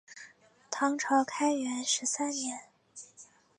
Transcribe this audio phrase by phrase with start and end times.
[0.71, 2.59] 唐朝开元十三年。